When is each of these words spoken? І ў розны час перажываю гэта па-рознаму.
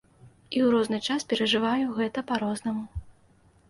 І 0.55 0.57
ў 0.65 0.67
розны 0.75 0.99
час 1.09 1.27
перажываю 1.35 1.93
гэта 2.01 2.19
па-рознаму. 2.35 2.85